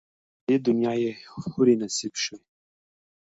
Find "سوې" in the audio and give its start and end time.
2.23-2.39